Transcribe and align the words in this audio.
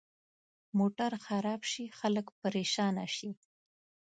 موټر 0.77 1.11
خراب 1.25 1.61
شي، 1.71 1.85
خلک 1.99 2.25
پرېشانه 2.41 3.05
شي. 3.15 3.31